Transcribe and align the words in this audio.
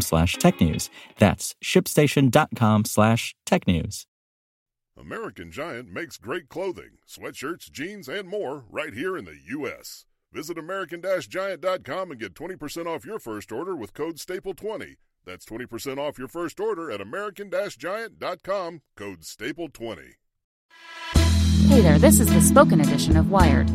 slash 0.00 0.36
technews. 0.36 0.88
That's 1.18 1.54
shipstation.com 1.62 2.84
slash 2.84 3.34
technews. 3.46 4.06
American 4.96 5.50
Giant 5.50 5.90
makes 5.90 6.18
great 6.18 6.48
clothing, 6.48 6.98
sweatshirts, 7.08 7.70
jeans, 7.70 8.08
and 8.08 8.28
more 8.28 8.64
right 8.70 8.92
here 8.92 9.16
in 9.16 9.24
the 9.24 9.38
U.S. 9.48 10.04
Visit 10.32 10.58
American-Giant.com 10.58 12.10
and 12.10 12.20
get 12.20 12.34
20% 12.34 12.86
off 12.86 13.04
your 13.04 13.18
first 13.18 13.50
order 13.50 13.74
with 13.74 13.94
code 13.94 14.16
STAPLE20. 14.16 14.96
That's 15.24 15.44
20% 15.44 15.98
off 15.98 16.18
your 16.18 16.28
first 16.28 16.60
order 16.60 16.90
at 16.90 17.00
American-Giant.com, 17.00 18.82
code 18.96 19.20
STAPLE20. 19.22 19.98
Hey 21.68 21.80
there, 21.82 21.98
this 21.98 22.20
is 22.20 22.32
the 22.32 22.40
spoken 22.40 22.80
edition 22.80 23.16
of 23.16 23.30
Wired. 23.30 23.68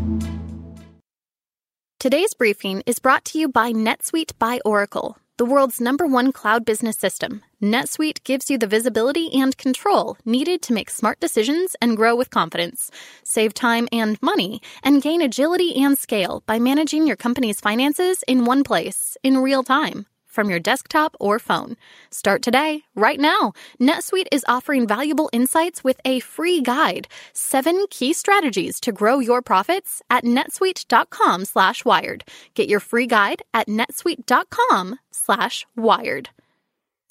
Today's 2.06 2.36
briefing 2.36 2.84
is 2.86 3.00
brought 3.00 3.26
to 3.26 3.40
you 3.40 3.50
by 3.50 3.74
NetSuite 3.74 4.38
by 4.38 4.60
Oracle, 4.64 5.18
the 5.38 5.44
world's 5.44 5.82
number 5.82 6.06
one 6.06 6.32
cloud 6.32 6.64
business 6.64 7.00
system. 7.00 7.42
NetSuite 7.64 8.24
gives 8.24 8.48
you 8.48 8.60
the 8.60 8.68
visibility 8.68 9.32
and 9.34 9.58
control 9.58 10.16
needed 10.24 10.62
to 10.62 10.74
make 10.74 10.92
smart 10.92 11.20
decisions 11.20 11.76
and 11.82 11.98
grow 11.98 12.16
with 12.16 12.30
confidence. 12.30 12.92
Save 13.24 13.56
time 13.56 13.88
and 13.92 14.22
money, 14.22 14.62
and 14.84 15.02
gain 15.02 15.20
agility 15.20 15.74
and 15.82 15.98
scale 15.98 16.44
by 16.46 16.60
managing 16.60 17.08
your 17.08 17.16
company's 17.16 17.60
finances 17.60 18.24
in 18.28 18.46
one 18.46 18.64
place, 18.64 19.18
in 19.24 19.40
real 19.40 19.64
time 19.64 20.06
from 20.36 20.50
your 20.50 20.60
desktop 20.60 21.16
or 21.20 21.40
phone. 21.40 21.78
Start 22.12 22.44
today, 22.44 22.84
right 22.94 23.20
now. 23.20 23.54
NetSuite 23.82 24.28
is 24.32 24.46
offering 24.48 24.86
valuable 24.86 25.30
insights 25.34 25.84
with 25.84 26.00
a 26.06 26.20
free 26.20 26.62
guide, 26.62 27.08
seven 27.34 27.86
key 27.90 28.14
strategies 28.14 28.80
to 28.82 28.92
grow 28.92 29.20
your 29.20 29.42
profits 29.42 30.02
at 30.10 30.26
netsuite.com 30.26 31.46
slash 31.46 31.84
wired. 31.86 32.26
Get 32.54 32.70
your 32.70 32.82
free 32.82 33.08
guide 33.08 33.42
at 33.54 33.68
netsuite.com 33.68 35.00
slash 35.12 35.66
wired. 35.76 36.30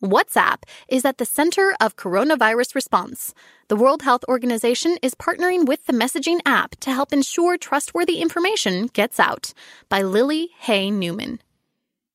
WhatsApp 0.02 0.64
is 0.88 1.04
at 1.04 1.18
the 1.18 1.24
center 1.24 1.74
of 1.80 1.96
coronavirus 1.96 2.74
response. 2.74 3.32
The 3.68 3.76
World 3.76 4.02
Health 4.02 4.22
Organization 4.28 4.98
is 5.00 5.14
partnering 5.14 5.66
with 5.66 5.86
the 5.86 5.94
messaging 5.94 6.40
app 6.44 6.76
to 6.80 6.90
help 6.90 7.12
ensure 7.12 7.56
trustworthy 7.56 8.20
information 8.20 8.88
gets 8.92 9.18
out. 9.18 9.54
By 9.88 10.02
Lily 10.02 10.50
Hay 10.58 10.90
Newman. 10.90 11.40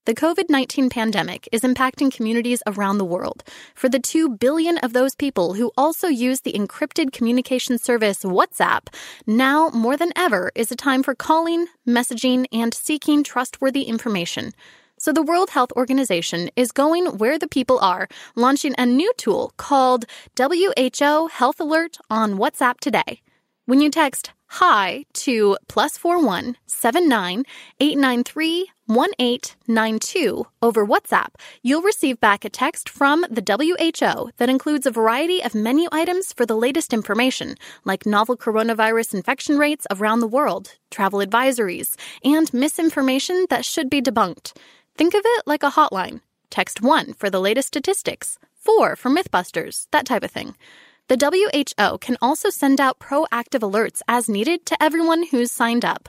The 0.10 0.16
COVID 0.16 0.50
19 0.50 0.90
pandemic 0.90 1.48
is 1.52 1.62
impacting 1.62 2.12
communities 2.12 2.64
around 2.66 2.98
the 2.98 3.06
world. 3.06 3.44
For 3.76 3.88
the 3.88 4.00
2 4.00 4.38
billion 4.38 4.80
of 4.80 4.92
those 4.92 5.14
people 5.14 5.54
who 5.54 5.72
also 5.78 6.08
use 6.08 6.42
the 6.42 6.54
encrypted 6.54 7.12
communication 7.12 7.78
service 7.78 8.24
WhatsApp, 8.24 8.88
now 9.28 9.70
more 9.70 9.96
than 9.96 10.12
ever 10.16 10.52
is 10.56 10.72
a 10.72 10.76
time 10.76 11.04
for 11.04 11.14
calling, 11.14 11.68
messaging, 11.88 12.48
and 12.52 12.74
seeking 12.74 13.24
trustworthy 13.24 13.84
information. 13.84 14.54
So 14.98 15.14
the 15.14 15.22
World 15.22 15.52
Health 15.52 15.72
Organization 15.74 16.50
is 16.56 16.72
going 16.72 17.20
where 17.20 17.38
the 17.38 17.48
people 17.48 17.78
are, 17.78 18.08
launching 18.36 18.74
a 18.80 18.88
new 18.88 19.14
tool 19.16 19.54
called 19.58 20.06
WHO 20.36 21.28
Health 21.28 21.60
Alert 21.60 21.98
on 22.10 22.40
WhatsApp 22.40 22.80
today. 22.80 23.22
When 23.68 23.80
you 23.80 23.92
text 23.92 24.32
hi 24.50 25.06
to 25.14 25.58
plus 25.68 25.98
four 25.98 26.24
one 26.24 26.58
seven 26.66 27.08
nine 27.08 27.44
eight 27.80 27.98
nine 27.98 28.24
three 28.24 28.68
1892 28.90 30.48
over 30.64 30.84
WhatsApp, 30.86 31.36
you'll 31.62 31.84
receive 31.84 32.20
back 32.20 32.44
a 32.44 32.50
text 32.50 32.90
from 32.90 33.24
the 33.30 33.44
WHO 33.46 34.32
that 34.38 34.50
includes 34.50 34.88
a 34.88 34.92
variety 34.92 35.44
of 35.44 35.54
menu 35.54 35.88
items 35.92 36.34
for 36.34 36.44
the 36.44 36.56
latest 36.56 36.92
information, 36.92 37.54
like 37.86 38.08
novel 38.08 38.36
coronavirus 38.36 39.14
infection 39.14 39.60
rates 39.60 39.86
around 39.92 40.22
the 40.22 40.28
world, 40.28 40.74
travel 40.90 41.20
advisories, 41.20 41.96
and 42.24 42.52
misinformation 42.52 43.46
that 43.52 43.64
should 43.64 43.92
be 43.92 44.02
debunked. 44.02 44.54
Think 44.98 45.14
of 45.14 45.22
it 45.24 45.44
like 45.46 45.62
a 45.62 45.70
hotline. 45.70 46.22
Text 46.50 46.82
1 46.82 47.14
for 47.14 47.30
the 47.30 47.40
latest 47.40 47.68
statistics, 47.68 48.40
4 48.56 48.96
for 48.96 49.12
Mythbusters, 49.12 49.86
that 49.92 50.08
type 50.08 50.24
of 50.24 50.32
thing. 50.32 50.56
The 51.10 51.18
WHO 51.18 51.98
can 51.98 52.18
also 52.22 52.52
send 52.52 52.80
out 52.80 53.00
proactive 53.00 53.62
alerts 53.62 54.04
as 54.08 54.30
needed 54.30 54.68
to 54.68 54.78
everyone 54.82 55.24
who's 55.24 55.52
signed 55.52 55.84
up. 55.84 56.08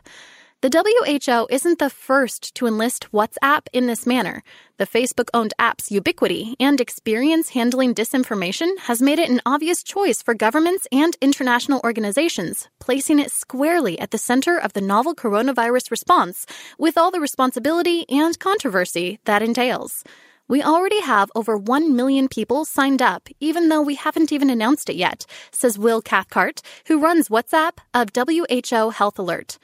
The 0.60 0.68
WHO 0.68 1.46
isn't 1.48 1.78
the 1.78 1.88
first 1.88 2.54
to 2.56 2.66
enlist 2.66 3.10
WhatsApp 3.10 3.62
in 3.72 3.86
this 3.86 4.06
manner. 4.06 4.42
The 4.76 4.86
Facebook 4.86 5.30
owned 5.32 5.54
app's 5.58 5.90
ubiquity 5.90 6.54
and 6.60 6.82
experience 6.82 7.48
handling 7.48 7.94
disinformation 7.94 8.78
has 8.80 9.00
made 9.00 9.18
it 9.18 9.30
an 9.30 9.40
obvious 9.46 9.82
choice 9.82 10.20
for 10.20 10.34
governments 10.34 10.86
and 10.92 11.16
international 11.22 11.80
organizations, 11.82 12.68
placing 12.78 13.20
it 13.20 13.30
squarely 13.30 13.98
at 13.98 14.10
the 14.10 14.18
center 14.18 14.58
of 14.58 14.74
the 14.74 14.82
novel 14.82 15.14
coronavirus 15.14 15.90
response, 15.90 16.44
with 16.76 16.98
all 16.98 17.10
the 17.10 17.20
responsibility 17.20 18.04
and 18.10 18.38
controversy 18.38 19.18
that 19.24 19.40
entails. 19.40 20.04
We 20.50 20.64
already 20.64 21.00
have 21.02 21.30
over 21.36 21.56
1 21.56 21.94
million 21.94 22.26
people 22.26 22.64
signed 22.64 23.00
up, 23.00 23.28
even 23.38 23.68
though 23.68 23.80
we 23.80 23.94
haven't 23.94 24.32
even 24.32 24.50
announced 24.50 24.90
it 24.90 24.96
yet, 24.96 25.24
says 25.52 25.78
Will 25.78 26.02
Cathcart, 26.02 26.60
who 26.86 26.98
runs 26.98 27.28
WhatsApp 27.28 27.74
of 27.94 28.08
WHO 28.16 28.90
Health 28.90 29.16
Alert. 29.16 29.58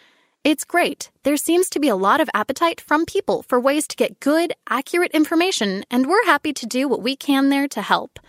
It's 0.44 0.62
great. 0.62 1.10
There 1.24 1.36
seems 1.36 1.68
to 1.70 1.80
be 1.80 1.88
a 1.88 1.96
lot 1.96 2.20
of 2.20 2.30
appetite 2.34 2.80
from 2.80 3.04
people 3.04 3.42
for 3.42 3.58
ways 3.58 3.88
to 3.88 3.96
get 3.96 4.20
good, 4.20 4.52
accurate 4.70 5.10
information, 5.10 5.84
and 5.90 6.06
we're 6.06 6.24
happy 6.24 6.52
to 6.52 6.66
do 6.66 6.86
what 6.86 7.02
we 7.02 7.16
can 7.16 7.48
there 7.48 7.66
to 7.66 7.82
help. 7.82 8.20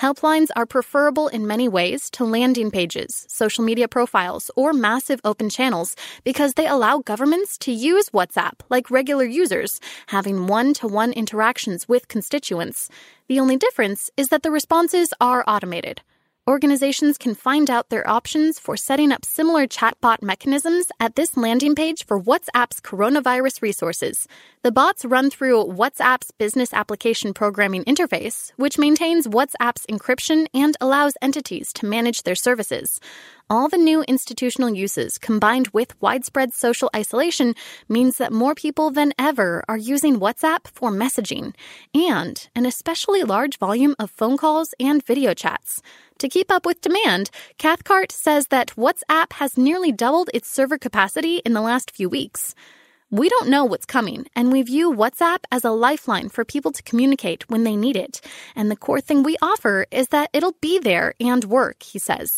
Helplines 0.00 0.48
are 0.56 0.64
preferable 0.64 1.28
in 1.28 1.46
many 1.46 1.68
ways 1.68 2.08
to 2.12 2.24
landing 2.24 2.70
pages, 2.70 3.26
social 3.28 3.62
media 3.62 3.86
profiles, 3.86 4.50
or 4.56 4.72
massive 4.72 5.20
open 5.24 5.50
channels 5.50 5.94
because 6.24 6.54
they 6.54 6.66
allow 6.66 7.00
governments 7.00 7.58
to 7.58 7.70
use 7.70 8.08
WhatsApp 8.08 8.60
like 8.70 8.90
regular 8.90 9.26
users, 9.26 9.78
having 10.06 10.46
one 10.46 10.72
to 10.80 10.86
one 10.86 11.12
interactions 11.12 11.86
with 11.86 12.08
constituents. 12.08 12.88
The 13.28 13.40
only 13.40 13.58
difference 13.58 14.10
is 14.16 14.28
that 14.28 14.42
the 14.42 14.50
responses 14.50 15.12
are 15.20 15.44
automated. 15.46 16.00
Organizations 16.48 17.18
can 17.18 17.34
find 17.34 17.68
out 17.70 17.90
their 17.90 18.08
options 18.08 18.58
for 18.58 18.74
setting 18.74 19.12
up 19.12 19.26
similar 19.26 19.66
chatbot 19.66 20.22
mechanisms 20.22 20.86
at 20.98 21.14
this 21.14 21.36
landing 21.36 21.74
page 21.74 22.06
for 22.06 22.20
WhatsApp's 22.20 22.80
coronavirus 22.80 23.60
resources. 23.60 24.26
The 24.62 24.72
bots 24.72 25.04
run 25.04 25.28
through 25.28 25.66
WhatsApp's 25.66 26.30
business 26.30 26.72
application 26.72 27.34
programming 27.34 27.84
interface, 27.84 28.52
which 28.56 28.78
maintains 28.78 29.26
WhatsApp's 29.26 29.84
encryption 29.86 30.46
and 30.54 30.78
allows 30.80 31.12
entities 31.20 31.74
to 31.74 31.86
manage 31.86 32.22
their 32.22 32.34
services. 32.34 33.00
All 33.50 33.68
the 33.68 33.76
new 33.76 34.02
institutional 34.02 34.70
uses 34.70 35.18
combined 35.18 35.68
with 35.68 36.00
widespread 36.00 36.54
social 36.54 36.88
isolation 36.96 37.54
means 37.88 38.16
that 38.16 38.32
more 38.32 38.54
people 38.54 38.90
than 38.90 39.12
ever 39.18 39.62
are 39.68 39.76
using 39.76 40.18
WhatsApp 40.18 40.66
for 40.68 40.90
messaging 40.90 41.54
and 41.94 42.48
an 42.54 42.64
especially 42.64 43.24
large 43.24 43.58
volume 43.58 43.94
of 43.98 44.10
phone 44.10 44.38
calls 44.38 44.72
and 44.80 45.04
video 45.04 45.34
chats. 45.34 45.82
To 46.20 46.28
keep 46.28 46.52
up 46.52 46.66
with 46.66 46.82
demand, 46.82 47.30
Cathcart 47.56 48.12
says 48.12 48.48
that 48.48 48.76
WhatsApp 48.76 49.32
has 49.32 49.56
nearly 49.56 49.90
doubled 49.90 50.28
its 50.34 50.50
server 50.50 50.76
capacity 50.76 51.38
in 51.46 51.54
the 51.54 51.62
last 51.62 51.90
few 51.92 52.10
weeks. 52.10 52.54
We 53.10 53.30
don't 53.30 53.48
know 53.48 53.64
what's 53.64 53.86
coming, 53.86 54.26
and 54.36 54.52
we 54.52 54.60
view 54.60 54.92
WhatsApp 54.92 55.38
as 55.50 55.64
a 55.64 55.70
lifeline 55.70 56.28
for 56.28 56.44
people 56.44 56.72
to 56.72 56.82
communicate 56.82 57.48
when 57.48 57.64
they 57.64 57.74
need 57.74 57.96
it. 57.96 58.20
And 58.54 58.70
the 58.70 58.76
core 58.76 59.00
thing 59.00 59.22
we 59.22 59.38
offer 59.40 59.86
is 59.90 60.08
that 60.08 60.28
it'll 60.34 60.56
be 60.60 60.78
there 60.78 61.14
and 61.18 61.42
work, 61.46 61.82
he 61.82 61.98
says. 61.98 62.28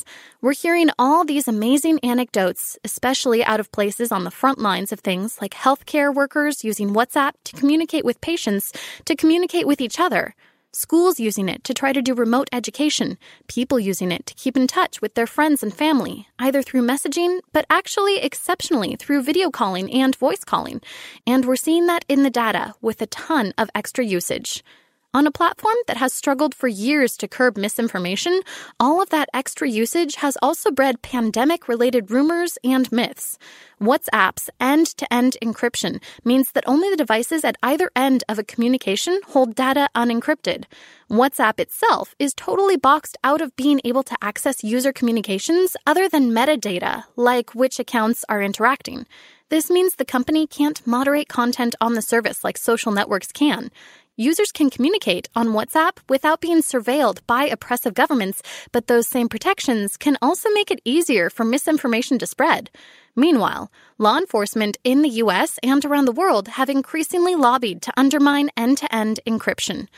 We're 0.41 0.55
hearing 0.55 0.91
all 0.97 1.25
these 1.25 1.49
amazing 1.49 1.99
anecdotes, 2.05 2.79
especially 2.85 3.45
out 3.45 3.59
of 3.59 3.73
places 3.73 4.13
on 4.13 4.23
the 4.23 4.31
front 4.31 4.61
lines 4.61 4.93
of 4.93 5.01
things 5.01 5.39
like 5.41 5.55
healthcare 5.55 6.15
workers 6.15 6.63
using 6.63 6.91
WhatsApp 6.91 7.33
to 7.47 7.57
communicate 7.57 8.05
with 8.05 8.21
patients, 8.21 8.73
to 9.07 9.17
communicate 9.17 9.67
with 9.67 9.81
each 9.81 9.99
other 9.99 10.37
schools 10.73 11.21
using 11.21 11.49
it 11.49 11.63
to 11.65 11.75
try 11.75 11.93
to 11.93 12.03
do 12.03 12.15
remote 12.15 12.49
education, 12.53 13.19
people 13.47 13.79
using 13.79 14.11
it 14.11 14.27
to 14.27 14.35
keep 14.35 14.57
in 14.57 14.67
touch 14.67 15.01
with 15.01 15.15
their 15.15 15.27
friends 15.27 15.63
and 15.63 15.73
family, 15.73 16.27
either 16.39 16.63
through 16.63 16.83
messaging, 16.83 17.41
but 17.53 17.67
actually 17.71 18.19
exceptionally 18.19 18.97
through 18.97 19.23
video 19.23 19.51
calling 19.51 19.93
and 19.93 20.17
voice 20.17 20.45
calling. 20.45 20.81
And 21.27 21.45
we're 21.45 21.57
seeing 21.57 21.87
that 21.87 22.05
in 22.09 22.23
the 22.23 22.31
data 22.31 22.75
with 22.81 23.01
a 23.03 23.07
ton 23.07 23.53
of 23.59 23.71
extra 23.75 24.05
usage. 24.05 24.65
On 25.15 25.27
a 25.27 25.31
platform 25.31 25.77
that 25.89 25.99
has 25.99 26.15
struggled 26.15 26.55
for 26.55 26.69
years 26.69 27.19
to 27.19 27.29
curb 27.29 27.59
misinformation, 27.59 28.41
all 28.81 29.03
of 29.03 29.11
that 29.11 29.29
extra 29.35 29.69
usage 29.69 30.15
has 30.15 30.39
also 30.41 30.71
bred 30.71 31.03
pandemic 31.03 31.69
related 31.69 32.11
rumors 32.11 32.57
and 32.65 32.91
myths. 32.91 33.39
WhatsApp's 33.79 34.49
end 34.59 34.87
to 34.87 35.13
end 35.13 35.37
encryption 35.43 36.03
means 36.25 36.53
that 36.53 36.65
only 36.67 36.89
the 36.89 36.97
devices 36.97 37.45
at 37.45 37.59
either 37.63 37.91
end 37.95 38.25
of 38.27 38.39
a 38.39 38.45
communication 38.45 39.21
hold 39.27 39.55
data 39.55 39.91
unencrypted. 39.95 40.65
WhatsApp 41.11 41.61
itself 41.61 42.15
is 42.19 42.33
totally 42.33 42.79
boxed 42.79 43.19
out 43.23 43.43
of 43.43 43.55
being 43.55 43.83
able 43.85 44.05
to 44.05 44.17
access 44.23 44.65
user 44.65 44.95
communications 44.95 45.77
other 45.87 46.09
than 46.09 46.31
metadata, 46.31 47.05
like 47.17 47.55
which 47.55 47.79
accounts 47.79 48.25
are 48.31 48.41
interacting. 48.41 49.05
This 49.51 49.69
means 49.69 49.97
the 49.97 50.07
company 50.07 50.47
can't 50.47 50.81
moderate 50.87 51.29
content 51.29 51.75
on 51.79 51.93
the 51.93 52.01
service 52.01 52.43
like 52.43 52.57
social 52.57 52.91
networks 52.91 53.31
can. 53.31 53.71
Users 54.19 54.53
can 54.53 54.69
communicate 54.69 55.31
on 55.35 55.55
WhatsApp 55.55 55.93
without 56.07 56.43
being 56.43 56.61
surveilled 56.61 57.21
by 57.27 57.45
oppressive 57.45 57.95
governments, 57.95 58.43
but 58.71 58.87
those 58.87 59.09
same 59.09 59.27
protections 59.27 59.97
can 59.97 60.19
also 60.21 60.51
make 60.51 60.71
it 60.71 60.83
easier 60.85 61.31
for 61.31 61.45
misinformation 61.45 62.19
to 62.19 62.27
spread. 62.27 62.69
Meanwhile, 63.17 63.73
law 63.97 64.19
enforcement 64.19 64.77
in 64.85 65.01
the 65.01 65.09
US 65.25 65.59
and 65.63 65.83
around 65.83 66.05
the 66.05 66.13
world 66.13 66.49
have 66.49 66.69
increasingly 66.69 67.35
lobbied 67.35 67.81
to 67.83 67.93
undermine 67.97 68.51
end 68.55 68.77
to 68.79 68.95
end 68.95 69.21
encryption. 69.27 69.89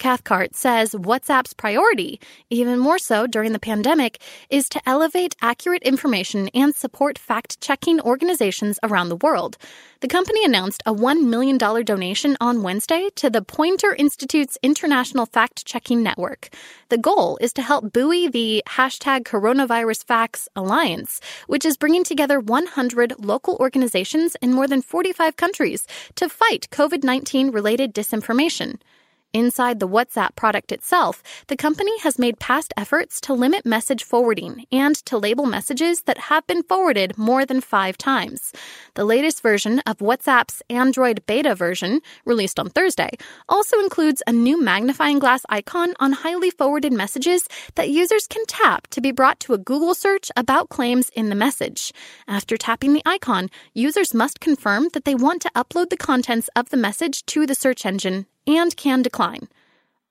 Cathcart 0.00 0.56
says 0.56 0.92
WhatsApp's 0.92 1.52
priority, 1.52 2.18
even 2.48 2.78
more 2.78 2.98
so 2.98 3.26
during 3.26 3.52
the 3.52 3.58
pandemic, 3.58 4.22
is 4.48 4.66
to 4.70 4.80
elevate 4.86 5.36
accurate 5.42 5.82
information 5.82 6.48
and 6.54 6.74
support 6.74 7.18
fact 7.18 7.60
checking 7.60 8.00
organizations 8.00 8.78
around 8.82 9.10
the 9.10 9.16
world. 9.16 9.58
The 10.00 10.08
company 10.08 10.42
announced 10.42 10.82
a 10.86 10.94
$1 10.94 11.26
million 11.26 11.58
donation 11.58 12.34
on 12.40 12.62
Wednesday 12.62 13.10
to 13.16 13.28
the 13.28 13.42
Poynter 13.42 13.94
Institute's 13.94 14.56
International 14.62 15.26
Fact 15.26 15.66
Checking 15.66 16.02
Network. 16.02 16.48
The 16.88 16.96
goal 16.96 17.36
is 17.42 17.52
to 17.52 17.62
help 17.62 17.92
buoy 17.92 18.26
the 18.26 18.62
hashtag 18.66 19.24
Coronavirus 19.24 20.06
Facts 20.06 20.48
Alliance, 20.56 21.20
which 21.46 21.66
is 21.66 21.76
bringing 21.76 22.04
together 22.04 22.40
100 22.40 23.16
local 23.18 23.58
organizations 23.60 24.34
in 24.40 24.54
more 24.54 24.66
than 24.66 24.80
45 24.80 25.36
countries 25.36 25.86
to 26.14 26.30
fight 26.30 26.68
COVID 26.70 27.04
19 27.04 27.50
related 27.50 27.94
disinformation. 27.94 28.78
Inside 29.32 29.78
the 29.78 29.86
WhatsApp 29.86 30.34
product 30.34 30.72
itself, 30.72 31.22
the 31.46 31.56
company 31.56 31.96
has 32.00 32.18
made 32.18 32.40
past 32.40 32.74
efforts 32.76 33.20
to 33.20 33.32
limit 33.32 33.64
message 33.64 34.02
forwarding 34.02 34.66
and 34.72 34.96
to 35.06 35.18
label 35.18 35.46
messages 35.46 36.02
that 36.02 36.18
have 36.18 36.44
been 36.48 36.64
forwarded 36.64 37.16
more 37.16 37.46
than 37.46 37.60
five 37.60 37.96
times. 37.96 38.52
The 38.94 39.04
latest 39.04 39.40
version 39.40 39.78
of 39.86 39.98
WhatsApp's 39.98 40.64
Android 40.68 41.24
beta 41.26 41.54
version, 41.54 42.00
released 42.24 42.58
on 42.58 42.70
Thursday, 42.70 43.10
also 43.48 43.78
includes 43.78 44.20
a 44.26 44.32
new 44.32 44.60
magnifying 44.60 45.20
glass 45.20 45.42
icon 45.48 45.94
on 46.00 46.10
highly 46.10 46.50
forwarded 46.50 46.92
messages 46.92 47.46
that 47.76 47.88
users 47.88 48.26
can 48.26 48.44
tap 48.46 48.88
to 48.88 49.00
be 49.00 49.12
brought 49.12 49.38
to 49.40 49.54
a 49.54 49.58
Google 49.58 49.94
search 49.94 50.32
about 50.36 50.70
claims 50.70 51.08
in 51.10 51.28
the 51.28 51.36
message. 51.36 51.92
After 52.26 52.56
tapping 52.56 52.94
the 52.94 53.02
icon, 53.06 53.48
users 53.74 54.12
must 54.12 54.40
confirm 54.40 54.88
that 54.92 55.04
they 55.04 55.14
want 55.14 55.40
to 55.42 55.52
upload 55.54 55.90
the 55.90 55.96
contents 55.96 56.50
of 56.56 56.70
the 56.70 56.76
message 56.76 57.24
to 57.26 57.46
the 57.46 57.54
search 57.54 57.86
engine 57.86 58.26
and 58.46 58.76
can 58.76 59.02
decline. 59.02 59.48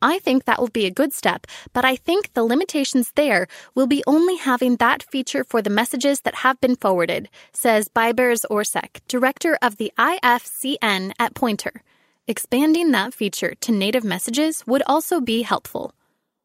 I 0.02 0.20
think 0.20 0.46
that 0.46 0.60
will 0.60 0.70
be 0.70 0.86
a 0.86 0.92
good 0.92 1.14
step, 1.14 1.46
but 1.74 1.84
I 1.84 1.96
think 1.98 2.34
the 2.34 2.44
limitations 2.44 3.12
there 3.16 3.48
will 3.76 3.88
be 3.88 4.04
only 4.08 4.38
having 4.38 4.78
that 4.78 5.04
feature 5.04 5.44
for 5.44 5.62
the 5.62 5.70
messages 5.70 6.22
that 6.22 6.36
have 6.36 6.62
been 6.62 6.78
forwarded, 6.78 7.30
says 7.52 7.90
Baybars 7.90 8.46
Orsek, 8.50 9.02
director 9.08 9.58
of 9.62 9.76
the 9.76 9.92
IFCN 9.98 11.12
at 11.20 11.34
Poynter. 11.34 11.84
Expanding 12.28 12.92
that 12.92 13.14
feature 13.14 13.56
to 13.60 13.72
native 13.72 14.04
messages 14.04 14.64
would 14.66 14.84
also 14.86 15.20
be 15.20 15.42
helpful. 15.42 15.94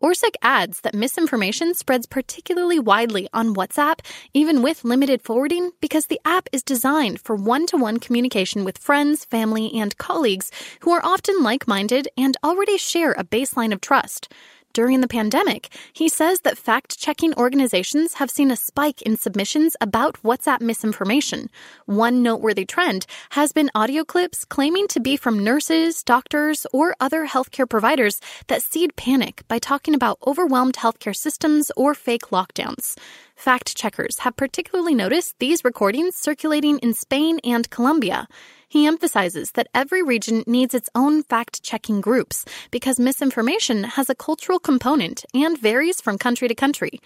Orsek 0.04 0.34
adds 0.42 0.82
that 0.82 0.94
misinformation 0.94 1.72
spreads 1.72 2.04
particularly 2.04 2.78
widely 2.78 3.26
on 3.32 3.54
WhatsApp, 3.54 4.00
even 4.34 4.60
with 4.60 4.84
limited 4.84 5.22
forwarding, 5.22 5.70
because 5.80 6.08
the 6.08 6.20
app 6.26 6.46
is 6.52 6.62
designed 6.62 7.22
for 7.22 7.34
one 7.34 7.64
to 7.68 7.78
one 7.78 7.98
communication 7.98 8.66
with 8.66 8.76
friends, 8.76 9.24
family, 9.24 9.72
and 9.72 9.96
colleagues 9.96 10.50
who 10.80 10.90
are 10.90 11.02
often 11.02 11.42
like 11.42 11.66
minded 11.66 12.06
and 12.18 12.36
already 12.44 12.76
share 12.76 13.12
a 13.12 13.24
baseline 13.24 13.72
of 13.72 13.80
trust 13.80 14.30
during 14.74 15.00
the 15.00 15.08
pandemic, 15.08 15.68
he 15.92 16.08
says 16.08 16.40
that 16.40 16.58
fact 16.58 16.98
checking 16.98 17.32
organizations 17.34 18.14
have 18.14 18.30
seen 18.30 18.50
a 18.50 18.56
spike 18.56 19.00
in 19.02 19.16
submissions 19.16 19.76
about 19.80 20.22
WhatsApp 20.22 20.60
misinformation. 20.60 21.48
One 21.86 22.22
noteworthy 22.22 22.66
trend 22.66 23.06
has 23.30 23.52
been 23.52 23.70
audio 23.74 24.04
clips 24.04 24.44
claiming 24.44 24.88
to 24.88 25.00
be 25.00 25.16
from 25.16 25.42
nurses, 25.42 26.02
doctors, 26.02 26.66
or 26.72 26.94
other 27.00 27.26
healthcare 27.26 27.70
providers 27.70 28.20
that 28.48 28.62
seed 28.62 28.96
panic 28.96 29.44
by 29.48 29.58
talking 29.58 29.94
about 29.94 30.18
overwhelmed 30.26 30.74
healthcare 30.74 31.16
systems 31.16 31.70
or 31.76 31.94
fake 31.94 32.30
lockdowns. 32.32 32.98
Fact 33.36 33.76
checkers 33.76 34.18
have 34.20 34.36
particularly 34.36 34.94
noticed 34.94 35.38
these 35.38 35.64
recordings 35.64 36.16
circulating 36.16 36.78
in 36.78 36.94
Spain 36.94 37.40
and 37.44 37.70
Colombia. 37.70 38.26
He 38.74 38.88
emphasizes 38.88 39.52
that 39.52 39.68
every 39.72 40.02
region 40.02 40.42
needs 40.48 40.74
its 40.74 40.90
own 40.96 41.22
fact 41.22 41.62
checking 41.62 42.00
groups 42.00 42.44
because 42.72 42.98
misinformation 42.98 43.84
has 43.84 44.10
a 44.10 44.16
cultural 44.16 44.58
component 44.58 45.24
and 45.32 45.56
varies 45.56 46.00
from 46.00 46.18
country 46.18 46.48
to 46.48 46.56
country. 46.56 46.98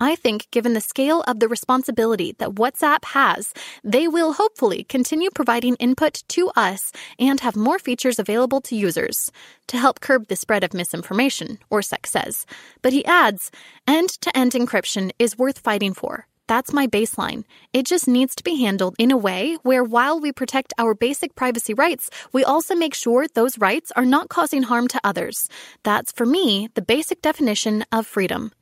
I 0.00 0.16
think, 0.16 0.50
given 0.50 0.72
the 0.72 0.80
scale 0.80 1.22
of 1.28 1.38
the 1.38 1.46
responsibility 1.46 2.34
that 2.38 2.56
WhatsApp 2.56 3.04
has, 3.04 3.54
they 3.84 4.08
will 4.08 4.32
hopefully 4.32 4.82
continue 4.82 5.30
providing 5.30 5.76
input 5.76 6.24
to 6.30 6.50
us 6.56 6.90
and 7.20 7.38
have 7.38 7.54
more 7.54 7.78
features 7.78 8.18
available 8.18 8.60
to 8.62 8.74
users 8.74 9.30
to 9.68 9.78
help 9.78 10.00
curb 10.00 10.26
the 10.26 10.34
spread 10.34 10.64
of 10.64 10.74
misinformation, 10.74 11.60
Orsek 11.70 12.06
says. 12.06 12.44
But 12.82 12.92
he 12.92 13.04
adds 13.04 13.52
end 13.86 14.08
to 14.22 14.36
end 14.36 14.50
encryption 14.50 15.12
is 15.20 15.38
worth 15.38 15.60
fighting 15.60 15.94
for. 15.94 16.26
That's 16.46 16.74
my 16.74 16.86
baseline. 16.86 17.44
It 17.72 17.86
just 17.86 18.06
needs 18.06 18.34
to 18.34 18.44
be 18.44 18.60
handled 18.60 18.96
in 18.98 19.10
a 19.10 19.16
way 19.16 19.56
where 19.62 19.82
while 19.82 20.20
we 20.20 20.30
protect 20.30 20.74
our 20.76 20.94
basic 20.94 21.34
privacy 21.34 21.72
rights, 21.72 22.10
we 22.32 22.44
also 22.44 22.74
make 22.74 22.94
sure 22.94 23.26
those 23.26 23.58
rights 23.58 23.90
are 23.96 24.04
not 24.04 24.28
causing 24.28 24.64
harm 24.64 24.86
to 24.88 25.00
others. 25.02 25.48
That's, 25.84 26.12
for 26.12 26.26
me, 26.26 26.68
the 26.74 26.82
basic 26.82 27.22
definition 27.22 27.84
of 27.90 28.06
freedom. 28.06 28.52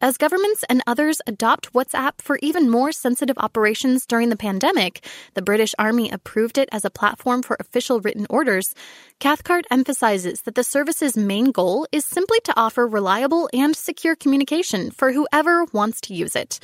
As 0.00 0.18
governments 0.18 0.64
and 0.68 0.82
others 0.86 1.20
adopt 1.26 1.72
WhatsApp 1.72 2.20
for 2.20 2.38
even 2.42 2.68
more 2.70 2.92
sensitive 2.92 3.38
operations 3.38 4.06
during 4.06 4.28
the 4.28 4.36
pandemic, 4.36 5.04
the 5.32 5.42
British 5.42 5.74
Army 5.78 6.10
approved 6.10 6.58
it 6.58 6.68
as 6.70 6.84
a 6.84 6.90
platform 6.90 7.42
for 7.42 7.56
official 7.58 8.00
written 8.00 8.26
orders. 8.28 8.74
Cathcart 9.18 9.64
emphasizes 9.70 10.42
that 10.42 10.56
the 10.56 10.62
service's 10.62 11.16
main 11.16 11.52
goal 11.52 11.86
is 11.90 12.04
simply 12.04 12.38
to 12.44 12.52
offer 12.54 12.86
reliable 12.86 13.48
and 13.52 13.74
secure 13.74 14.14
communication 14.14 14.90
for 14.90 15.12
whoever 15.12 15.64
wants 15.72 16.00
to 16.02 16.14
use 16.14 16.36
it. 16.36 16.60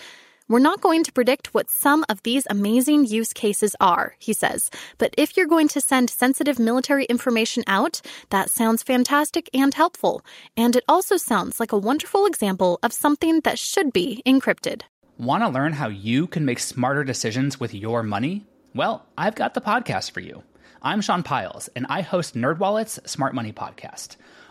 We're 0.51 0.59
not 0.59 0.81
going 0.81 1.05
to 1.05 1.13
predict 1.13 1.55
what 1.55 1.71
some 1.71 2.05
of 2.09 2.25
these 2.25 2.45
amazing 2.51 3.07
use 3.07 3.33
cases 3.33 3.77
are, 3.81 4.17
he 4.19 4.33
says, 4.33 4.69
but 4.99 5.15
if 5.17 5.37
you're 5.37 5.47
going 5.47 5.69
to 5.69 5.81
send 5.81 6.11
sensitive 6.11 6.59
military 6.59 7.05
information 7.05 7.63
out, 7.69 8.01
that 8.31 8.51
sounds 8.51 8.83
fantastic 8.83 9.49
and 9.55 9.73
helpful. 9.73 10.25
And 10.57 10.75
it 10.75 10.83
also 10.89 11.17
sounds 11.17 11.61
like 11.61 11.71
a 11.71 11.79
wonderful 11.79 12.27
example 12.27 12.81
of 12.83 12.93
something 12.93 13.43
that 13.43 13.61
should 13.61 13.93
be 13.93 14.23
encrypted. 14.27 14.83
Want 15.19 15.45
to 15.45 15.49
learn 15.49 15.75
how 15.75 15.87
you 15.87 16.27
can 16.27 16.45
make 16.45 16.59
smarter 16.59 17.05
decisions 17.05 17.61
with 17.61 17.73
your 17.73 18.03
money? 18.03 18.45
Well, 18.75 19.07
I've 19.17 19.37
got 19.37 19.55
the 19.55 19.61
podcast 19.61 20.11
for 20.11 20.19
you. 20.19 20.43
I'm 20.83 21.01
Sean 21.01 21.23
Pyles, 21.23 21.69
and 21.77 21.87
I 21.89 22.01
host 22.01 22.35
NerdWallet's 22.35 23.09
Smart 23.09 23.37
Money 23.37 23.53
Podcast. 23.53 24.17